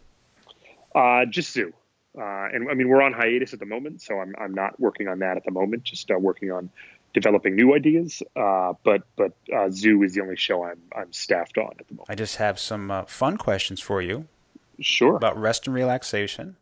[0.95, 1.73] Uh, just Zoo.
[2.17, 5.09] Uh, and I mean, we're on hiatus at the moment, so I'm, I'm not working
[5.09, 5.83] on that at the moment.
[5.85, 6.71] Just uh, working on
[7.13, 8.23] developing new ideas.
[8.37, 11.95] Uh, but but uh, Zoo is the only show I'm I'm staffed on at the
[11.95, 12.11] moment.
[12.11, 14.27] I just have some uh, fun questions for you
[14.81, 15.17] Sure.
[15.17, 16.57] about rest and relaxation.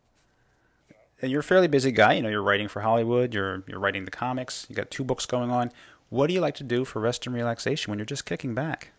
[1.21, 2.15] And you're a fairly busy guy.
[2.15, 3.35] You know, you're writing for Hollywood.
[3.35, 4.67] You're you're writing the comics.
[4.69, 5.71] You got two books going on.
[6.09, 8.92] What do you like to do for rest and relaxation when you're just kicking back?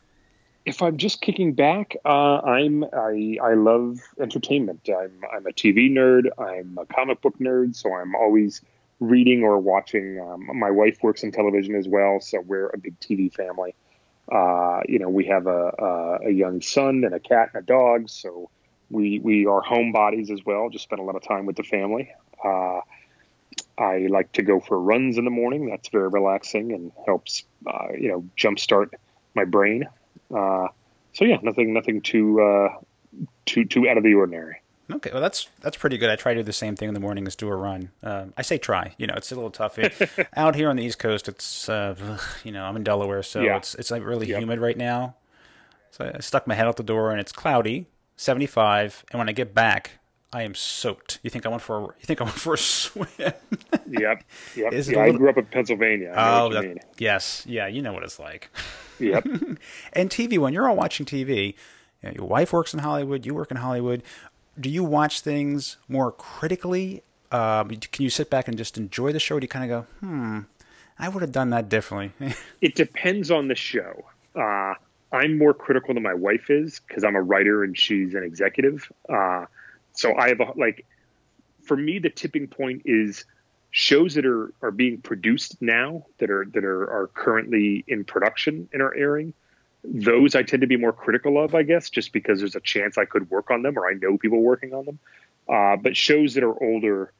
[0.65, 4.87] If I'm just kicking back, uh, I'm I I love entertainment.
[4.87, 6.27] I'm I'm a TV nerd.
[6.37, 7.75] I'm a comic book nerd.
[7.75, 8.61] So I'm always
[8.99, 10.19] reading or watching.
[10.19, 13.75] Um, my wife works in television as well, so we're a big TV family.
[14.31, 17.65] Uh, you know, we have a, a a young son and a cat and a
[17.65, 18.49] dog, so
[18.89, 20.69] we we are homebodies as well.
[20.69, 22.09] Just spend a lot of time with the family.
[22.43, 22.79] Uh,
[23.77, 25.69] I like to go for runs in the morning.
[25.69, 28.91] That's very relaxing and helps, uh, you know, jumpstart
[29.35, 29.87] my brain.
[30.33, 30.67] Uh,
[31.13, 32.69] so yeah, nothing, nothing too, uh,
[33.45, 34.57] too, too out of the ordinary.
[34.91, 36.09] Okay, well that's that's pretty good.
[36.09, 37.91] I try to do the same thing in the morning as do a run.
[38.03, 38.93] Um, I say try.
[38.97, 39.79] You know, it's a little tough
[40.35, 41.29] out here on the East Coast.
[41.29, 41.95] It's uh,
[42.43, 43.55] you know I'm in Delaware, so Yeah.
[43.57, 44.39] it's it's like really Yep.
[44.41, 45.15] humid right now.
[45.91, 47.85] So I stuck my head out the door and it's cloudy,
[48.17, 49.91] 75, and when I get back,
[50.33, 51.19] I am soaked.
[51.23, 53.07] You think I went for a, you think I went for a swim?
[53.19, 53.41] Yep,
[53.89, 54.23] yep.
[54.55, 56.11] Yeah, a I little- grew up in Pennsylvania.
[56.15, 58.49] I oh, that, yes, yeah, you know what it's like.
[59.09, 59.27] Yep.
[59.93, 61.55] And TV, when you're all watching TV,
[62.01, 64.03] you know, your wife works in Hollywood, you work in Hollywood.
[64.59, 67.03] Do you watch things more critically?
[67.31, 69.35] Um, can you sit back and just enjoy the show?
[69.35, 70.39] Or do you kind of go, hmm,
[70.99, 72.11] I would have done that differently?
[72.61, 74.03] it depends on the show.
[74.35, 74.75] Uh,
[75.11, 78.91] I'm more critical than my wife is because I'm a writer and she's an executive.
[79.07, 79.45] Uh,
[79.93, 80.85] so I have a, like,
[81.63, 83.25] for me, the tipping point is
[83.73, 88.69] shows that are, are being produced now that are that are, are currently in production
[88.71, 89.33] and are airing.
[89.83, 92.97] Those I tend to be more critical of, I guess, just because there's a chance
[92.97, 94.99] I could work on them or I know people working on them.
[95.49, 97.11] Uh, but shows that are older,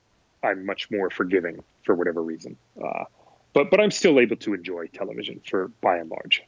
[0.43, 2.55] I'm much more forgiving for whatever reason.
[2.81, 3.05] Uh,
[3.53, 6.43] but but I'm still able to enjoy television for by and large.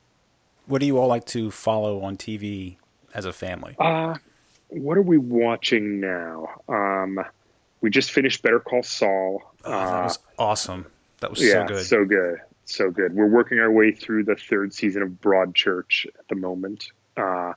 [0.68, 2.78] what do you all like to follow on TV
[3.16, 3.76] as a family?
[3.80, 4.16] Uh,
[4.68, 6.62] what are we watching now?
[6.70, 7.26] Um,
[7.82, 9.42] we just finished Better Call Saul.
[9.64, 10.86] Oh, that was awesome.
[11.20, 11.86] That was yeah, so good.
[11.86, 13.14] so good, so good.
[13.16, 16.88] We're working our way through the third season of Broadchurch at the moment.
[17.18, 17.54] Uh,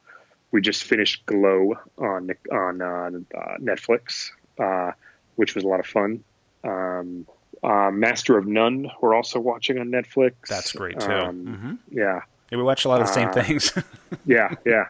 [0.51, 4.93] we just finished Glow on on uh, uh, Netflix, uh,
[5.37, 6.23] which was a lot of fun.
[6.65, 7.27] Um,
[7.63, 10.35] uh, Master of None, we're also watching on Netflix.
[10.49, 11.11] That's great too.
[11.11, 13.73] Um, hmm Yeah, Yeah, we watch a lot of the same Uh, things.
[14.27, 14.87] yeah, yeah.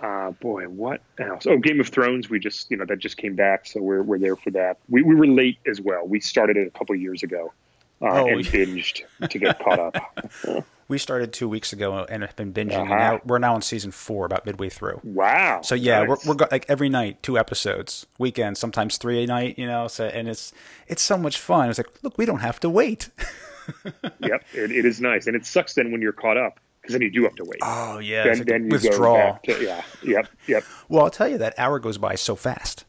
[0.00, 1.46] Uh, boy, what else?
[1.46, 2.30] Oh, Game of Thrones.
[2.30, 4.78] We just, you know, that just came back, so we're we're there for that.
[4.88, 6.06] We we were late as well.
[6.06, 7.52] We started it a couple years ago,
[8.00, 8.50] uh, Oh, and yeah.
[8.52, 10.64] binged to get caught up.
[10.88, 12.74] we started two weeks ago and have been binging.
[12.80, 12.94] Uh-huh.
[12.94, 15.00] now we're now on season four, about midway through.
[15.02, 15.62] Wow.
[15.62, 16.24] So yeah, Nice.
[16.24, 19.58] we're, we're like every night, two episodes, weekends, sometimes three a night.
[19.58, 20.52] You know, so and it's
[20.86, 21.70] it's so much fun.
[21.70, 23.10] It's like, look, we don't have to wait.
[24.20, 24.44] yep.
[24.54, 27.10] It, it is nice, and it sucks then when you're caught up because then you
[27.10, 27.58] do have to wait.
[27.60, 29.82] Oh yeah, then like then you back to yeah.
[30.02, 30.28] Yep.
[30.46, 30.64] Yep.
[30.88, 32.86] Well, I'll tell you that hour goes by so fast.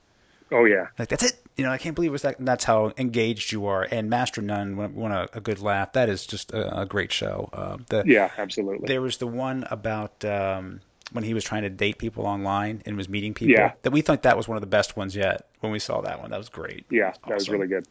[0.53, 0.87] Oh yeah.
[0.97, 1.33] Like that's it.
[1.57, 2.37] You know, I can't believe it was that.
[2.39, 3.85] That's how engaged you are.
[3.91, 7.49] And Master Nun, when a, a good laugh, that is just a, a great show.
[7.51, 8.31] Uh, the, Yeah.
[8.37, 8.87] Absolutely.
[8.87, 10.79] There was the one about um,
[11.11, 13.53] when he was trying to date people online and was meeting people.
[13.53, 13.73] Yeah.
[13.81, 15.49] That we thought that was one of the best ones yet.
[15.59, 16.85] When we saw that one, that was great.
[16.89, 17.11] yeah.
[17.27, 17.85] That was really good.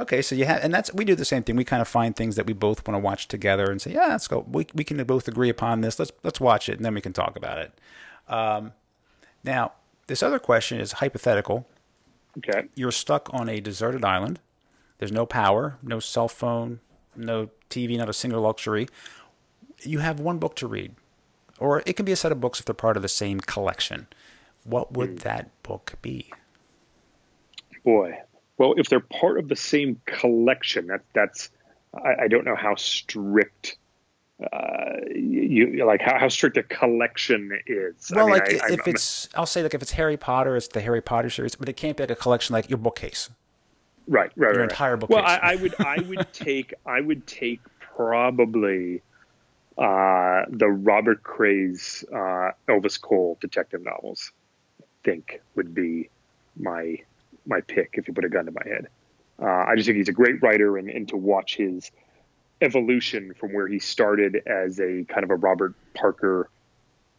[0.00, 1.56] Okay, so you have, and that's we do the same thing.
[1.56, 4.06] We kind of find things that we both want to watch together and say, yeah,
[4.06, 4.46] let's go.
[4.50, 5.98] We we can both agree upon this.
[5.98, 7.78] Let's let's watch it, and then we can talk about it.
[8.26, 8.72] Um,
[9.44, 9.72] now,
[10.06, 11.66] this other question is hypothetical.
[12.38, 12.68] Okay.
[12.74, 14.40] You're stuck on a deserted island.
[14.98, 16.80] There's no power, no cell phone,
[17.14, 18.88] no TV, not a single luxury.
[19.82, 20.94] You have one book to read,
[21.58, 24.06] or it can be a set of books if they're part of the same collection.
[24.64, 26.32] What would that book be?
[27.84, 28.18] Boy.
[28.60, 31.48] Well, if they're part of the same collection, that that's
[31.94, 33.78] I, I don't know how strict
[34.52, 38.12] uh, you like how, how strict a collection is.
[38.14, 40.56] Well, I mean, like I, if I'm, it's, I'll say like if it's Harry Potter,
[40.56, 43.30] it's the Harry Potter series, but it can't be like a collection like your bookcase.
[44.06, 44.70] right, right, your right.
[44.70, 45.16] entire bookcase.
[45.16, 49.00] Well, I, I would, I would take, I would take probably
[49.78, 54.32] uh, the Robert Crais uh, Elvis Cole detective novels.
[54.82, 56.10] I think would be
[56.58, 56.98] my
[57.50, 58.88] my pick if you put a gun to my head.
[59.42, 61.90] Uh, I just think he's a great writer, and, and to watch his
[62.60, 66.48] evolution from where he started as a kind of a Robert Parker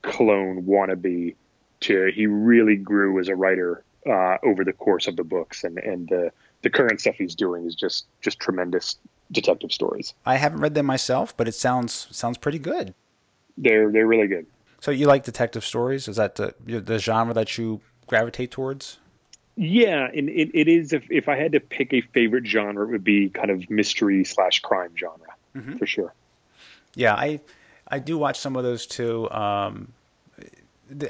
[0.01, 1.35] clone wannabe
[1.81, 5.77] to he really grew as a writer uh, over the course of the books, and
[5.79, 8.97] and the the current stuff he's doing is just just tremendous
[9.31, 10.13] detective stories.
[10.25, 12.93] I haven't read them myself, but it sounds sounds pretty good.
[13.57, 14.45] They're they're really good.
[14.79, 16.07] So you like detective stories?
[16.07, 18.99] Is that the the genre that you gravitate towards?
[19.55, 20.93] Yeah, and it, it is.
[20.93, 24.23] If if I had to pick a favorite genre, it would be kind of mystery
[24.23, 25.77] slash crime genre Mm-hmm.
[25.77, 26.13] for sure.
[26.95, 27.41] Yeah, I
[27.87, 29.29] I do watch some of those too.
[29.29, 29.89] Um,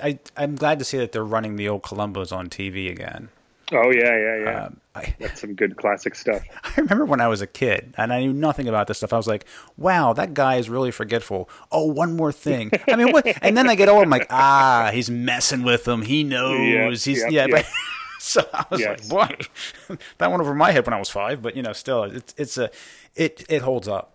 [0.01, 3.29] I I'm glad to see that they're running the old Columbos on TV again.
[3.71, 4.63] Oh yeah, yeah, yeah.
[4.65, 6.41] Um, I, That's some good classic stuff.
[6.63, 9.13] I remember when I was a kid and I knew nothing about this stuff.
[9.13, 9.45] I was like,
[9.77, 12.71] "Wow, that guy is really forgetful." Oh, one more thing.
[12.87, 13.25] I mean, what?
[13.43, 14.03] And then I get old.
[14.03, 16.01] I'm like, "Ah, he's messing with them.
[16.01, 17.03] He knows.
[17.05, 17.51] he's yep, yeah." yep.
[17.51, 17.65] But,
[18.31, 19.09] so I was Yes.
[19.11, 19.49] like,
[19.87, 22.33] "Boy, that went over my head when I was five." But you know, still, it's
[22.37, 22.69] it's a
[23.15, 24.13] it it holds up.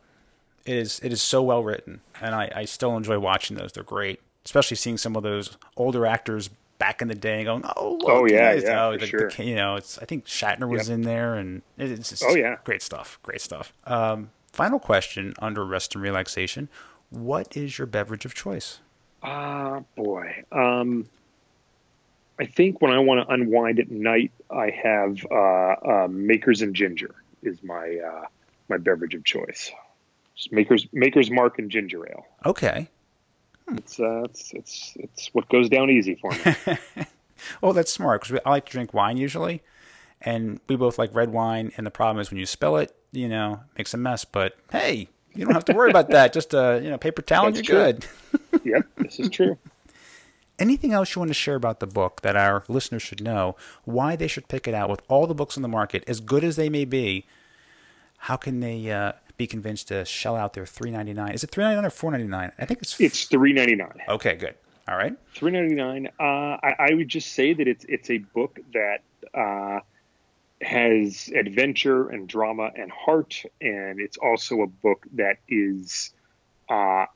[0.64, 3.72] It is it is so well written, and I I still enjoy watching those.
[3.72, 7.92] They're great, especially seeing some of those older actors back in the day going, "Oh,
[8.00, 9.30] look, Oh, yeah, yeah, oh, the- the sure.
[9.38, 10.94] you know, it's I think Shatner was Yep.
[10.94, 12.56] in there, and it's just Oh, yeah.
[12.64, 13.18] great stuff.
[13.22, 13.72] Great stuff.
[13.86, 16.68] Um, final question under rest and relaxation:
[17.10, 18.80] What is your beverage of choice?
[19.22, 20.44] Ah, boy.
[20.52, 21.06] Um,
[22.38, 26.74] I think when I want to unwind at night, I have uh, uh, Makers and
[26.74, 28.26] Ginger is my uh,
[28.68, 29.70] my beverage of choice.
[30.34, 32.26] Just Makers Makers Mark and Ginger Ale.
[32.44, 32.88] Okay.
[33.72, 37.06] It's uh, it's it's it's what goes down easy for me.
[37.60, 39.62] Well, that's smart because I like to drink wine usually,
[40.20, 41.72] and we both like red wine.
[41.76, 44.24] And the problem is when you spill it, you know, makes a mess.
[44.24, 46.32] But hey, you don't have to worry about that.
[46.32, 47.92] Just a you know, paper towel, That's you're true.
[47.92, 48.64] good.
[48.64, 49.58] yep, this is true.
[50.58, 53.56] Anything else you want to share about the book that our listeners should know?
[53.84, 56.42] Why they should pick it out with all the books on the market, as good
[56.44, 57.26] as they may be?
[58.18, 61.32] How can they uh, be convinced to shell out their three ninety nine?
[61.32, 62.52] Is it three ninety nine or four ninety nine?
[62.58, 62.98] I think it's.
[63.00, 64.00] It's three ninety nine.
[64.08, 64.54] okay, good.
[64.88, 65.14] All right.
[65.34, 66.08] Three ninety nine.
[66.18, 66.22] Uh,
[66.62, 69.02] I, I would just say that it's it's a book that
[69.34, 69.80] uh,
[70.62, 76.12] has adventure and drama and heart, and it's also a book that is
[76.70, 77.06] uh,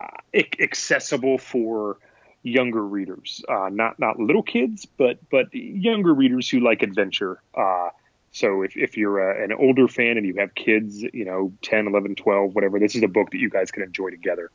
[0.00, 1.98] uh, accessible for
[2.42, 7.40] younger readers, uh, not not little kids, but but younger readers who like adventure.
[7.54, 7.90] Uh,
[8.30, 11.86] so if, if you're a, an older fan and you have kids, you know, 10,
[11.86, 14.50] 11, 12, whatever, this is a book that you guys can enjoy together.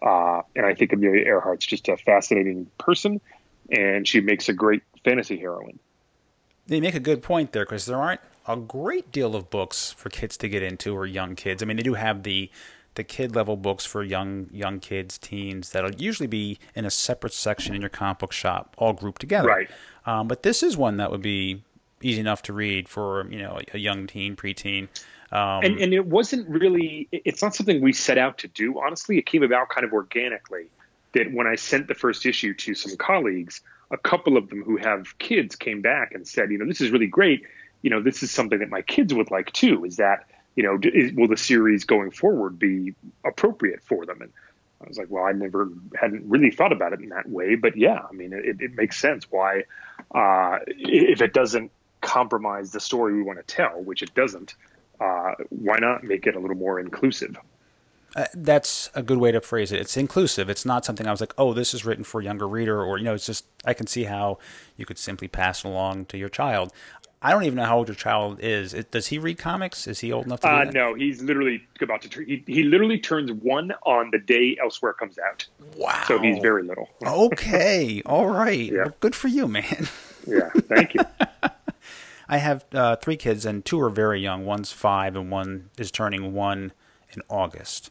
[0.00, 3.20] Uh, and I think Amelia Earhart's just a fascinating person,
[3.70, 5.78] and she makes a great fantasy heroine.
[6.66, 10.08] They make a good point there because there aren't a great deal of books for
[10.08, 11.62] kids to get into or young kids.
[11.62, 12.50] I mean, they do have the
[12.98, 17.32] the kid level books for young young kids, teens that'll usually be in a separate
[17.32, 19.48] section in your comic book shop, all grouped together.
[19.48, 19.70] Right.
[20.04, 21.62] Um, but this is one that would be
[22.02, 24.88] easy enough to read for you know a young teen, preteen.
[25.30, 29.16] Um, and and it wasn't really it's not something we set out to do honestly
[29.16, 30.70] it came about kind of organically
[31.12, 34.78] that when i sent the first issue to some colleagues a couple of them who
[34.78, 37.42] have kids came back and said you know this is really great
[37.82, 40.24] you know this is something that my kids would like too is that
[40.58, 42.94] you know is, will the series going forward be
[43.24, 44.32] appropriate for them and
[44.82, 45.68] i was like well i never
[45.98, 48.98] hadn't really thought about it in that way but yeah i mean it, it makes
[48.98, 49.62] sense why
[50.14, 54.54] uh, if it doesn't compromise the story we want to tell which it doesn't
[55.00, 57.38] uh, why not make it a little more inclusive?
[58.16, 59.80] Uh, that's a good way to phrase it.
[59.80, 60.48] It's inclusive.
[60.48, 62.98] It's not something I was like, oh, this is written for a younger reader, or
[62.98, 64.38] you know, it's just I can see how
[64.76, 66.72] you could simply pass along to your child.
[67.20, 68.72] I don't even know how old your child is.
[68.74, 69.88] It, does he read comics?
[69.88, 70.48] Is he old enough to?
[70.48, 70.72] Uh, that?
[70.74, 72.08] no, he's literally about to.
[72.08, 76.04] Turn, he, he literally turns one on the day Elsewhere comes out, Wow.
[76.06, 76.88] so he's very little.
[77.04, 78.02] okay.
[78.06, 78.70] All right.
[78.72, 78.82] Yeah.
[78.84, 79.88] Well, good for you, man.
[80.26, 81.00] Yeah, thank you.
[82.28, 84.44] I have uh, three kids, and two are very young.
[84.44, 86.72] One's five, and one is turning one
[87.10, 87.90] in August.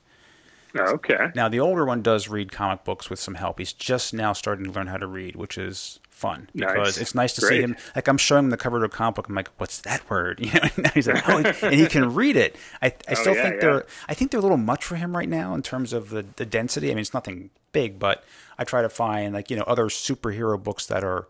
[0.76, 3.58] Okay, Now, the older one does read comic books with some help.
[3.58, 6.98] He's just now starting to learn how to read, which is fun because Nice.
[6.98, 7.78] it's nice to see him.
[7.96, 9.30] Like I'm showing him the cover of a comic book.
[9.30, 12.36] I'm like, "What's that word?" You know, and he's like, "Oh," and he can read
[12.36, 12.56] it.
[12.82, 13.62] I, I oh, still Oh, yeah, think yeah.
[13.62, 13.86] they're.
[14.10, 16.46] I think they're a little much for him right now in terms of the the
[16.46, 16.88] density.
[16.88, 18.24] I mean, it's nothing big, but
[18.58, 21.28] I try to find like you know other superhero books that are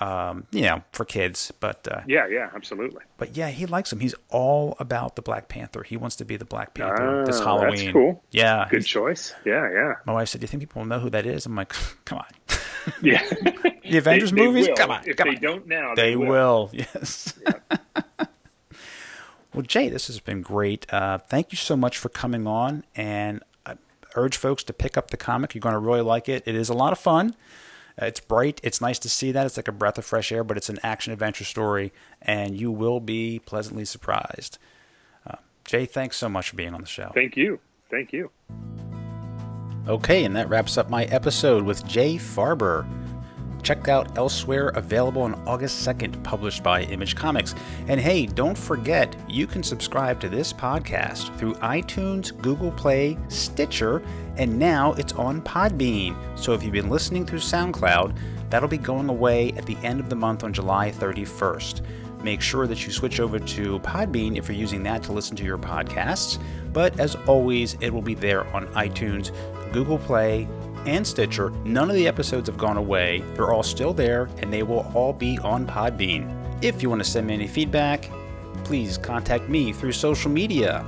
[0.00, 1.52] um, you know, for kids.
[1.60, 3.02] But uh, yeah, yeah, absolutely.
[3.16, 4.00] But yeah, he likes him.
[4.00, 5.82] He's all about the Black Panther.
[5.82, 7.76] He wants to be the Black Panther this Ah, Halloween.
[7.76, 8.22] That's cool.
[8.30, 8.66] Yeah.
[8.70, 9.34] Good choice.
[9.44, 9.94] Yeah, yeah.
[10.06, 11.72] My wife said, "Do you think people will know who that is?" I'm like,
[12.04, 12.26] "Come on."
[13.02, 13.22] Yeah.
[13.88, 14.66] The Avengers They- they movies?
[14.68, 14.74] will.
[14.76, 15.42] Come on, If come they on.
[15.42, 16.70] don't now, They they, will.
[16.74, 17.34] Yes.
[19.54, 20.92] well, Jay, this has been great.
[20.92, 23.76] Uh, thank you so much for coming on, and I
[24.16, 25.54] urge folks to pick up the comic.
[25.54, 26.42] You're going to really like it.
[26.46, 27.34] It is a lot of fun.
[28.00, 28.60] Uh, it's bright.
[28.62, 29.46] It's nice to see that.
[29.46, 32.70] It's like a breath of fresh air, but it's an action adventure story, and you
[32.70, 34.58] will be pleasantly surprised.
[35.26, 37.10] Uh, Jay, thanks so much for being on the show.
[37.14, 37.58] Thank you.
[37.90, 38.30] Thank you.
[39.88, 42.86] Okay, and that wraps up my episode with Jay Faerber.
[43.66, 47.52] Checked out Elsewhere, available on August 2nd, published by Image Comics.
[47.88, 54.04] And hey, don't forget, you can subscribe to this podcast through iTunes, Google Play, Stitcher,
[54.36, 56.16] and now it's on Podbean.
[56.38, 58.16] So if you've been listening through SoundCloud,
[58.50, 61.80] that'll be going away at the end of the month on July 31st.
[62.22, 65.44] Make sure that you switch over to Podbean if you're using that to listen to
[65.44, 66.40] your podcasts.
[66.72, 69.32] But as always, it will be there on iTunes,
[69.72, 70.46] Google Play,
[70.86, 71.50] and Stitcher.
[71.64, 73.22] None of the episodes have gone away.
[73.34, 76.32] They're all still there, and they will all be on Podbean.
[76.62, 78.10] If you want to send me any feedback,
[78.64, 80.84] please contact me through social media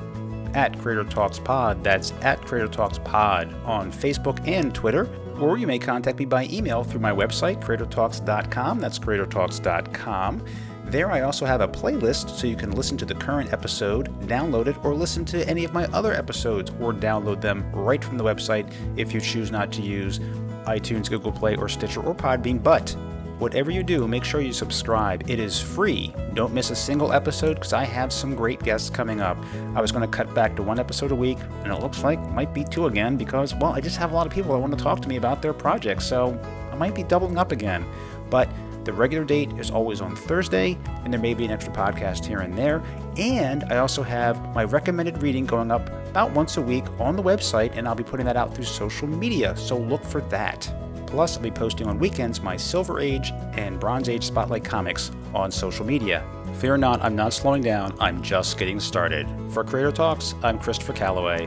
[0.54, 1.84] at Creator Talks Pod.
[1.84, 5.08] That's at Creator Talks Pod on Facebook and Twitter.
[5.38, 8.80] Or you may contact me by email through my website, creatortalks.com.
[8.80, 10.44] That's creatortalks.com.
[10.90, 14.68] There, I also have a playlist so you can listen to the current episode, download
[14.68, 18.24] it, or listen to any of my other episodes, or download them right from the
[18.24, 20.18] website if you choose not to use
[20.64, 22.62] iTunes, Google Play, or Stitcher, or Podbean.
[22.62, 22.96] But
[23.38, 25.28] whatever you do, make sure you subscribe.
[25.28, 26.14] It is free.
[26.32, 29.36] Don't miss a single episode because I have some great guests coming up.
[29.74, 32.18] I was going to cut back to one episode a week, and it looks like
[32.30, 34.76] might be two again because, well, I just have a lot of people that want
[34.76, 36.38] to talk to me about their projects, so
[36.72, 37.84] I might be doubling up again.
[38.30, 38.48] But
[38.88, 42.38] the regular date is always on Thursday, and there may be an extra podcast here
[42.38, 42.82] and there.
[43.18, 47.22] And I also have my recommended reading going up about once a week on the
[47.22, 50.72] website, and I'll be putting that out through social media, so look for that.
[51.06, 55.52] Plus, I'll be posting on weekends my Silver Age and Bronze Age Spotlight comics on
[55.52, 56.24] social media.
[56.54, 59.28] Fear not, I'm not slowing down, I'm just getting started.
[59.50, 61.46] For Creator Talks, I'm Christopher Calloway.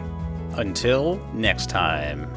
[0.57, 2.31] Until next time.